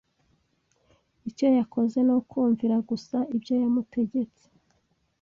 icyo 1.29 1.47
yakoze 1.59 1.97
ni 2.05 2.13
ukumvira 2.19 2.75
gusa 2.89 3.17
ibyo 3.35 3.53
yamutegetse 3.61 4.45